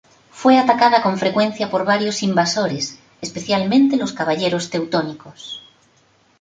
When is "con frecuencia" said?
1.03-1.69